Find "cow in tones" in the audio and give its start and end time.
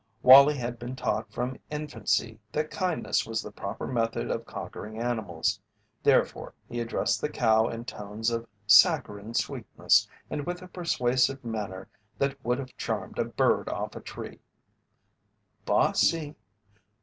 7.29-8.31